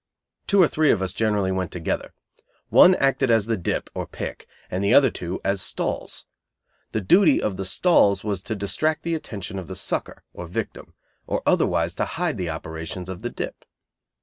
Two 0.47 0.59
or 0.63 0.67
three 0.67 0.89
of 0.89 0.99
us 0.99 1.13
generally 1.13 1.51
went 1.51 1.71
together. 1.71 2.15
One 2.69 2.95
acted 2.95 3.29
as 3.29 3.45
the 3.45 3.55
"dip," 3.55 3.87
or 3.93 4.07
"pick," 4.07 4.47
and 4.71 4.83
the 4.83 4.95
other 4.95 5.11
two 5.11 5.39
as 5.43 5.61
"stalls." 5.61 6.25
The 6.91 7.01
duty 7.01 7.39
of 7.39 7.55
the 7.55 7.65
"stalls" 7.65 8.23
was 8.23 8.41
to 8.45 8.55
distract 8.55 9.03
the 9.03 9.13
attention 9.13 9.59
of 9.59 9.67
the 9.67 9.75
"sucker" 9.75 10.23
or 10.33 10.47
victim, 10.47 10.95
or 11.27 11.43
otherwise 11.45 11.93
to 12.01 12.05
hide 12.05 12.37
the 12.39 12.49
operations 12.49 13.09
of 13.09 13.21
the 13.21 13.29
"dip". 13.29 13.63